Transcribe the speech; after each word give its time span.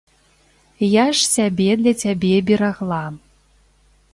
Я 0.85 1.03
ж 1.19 1.27
сябе 1.35 1.67
для 1.81 1.93
цябе 2.05 2.33
берагла. 2.51 3.03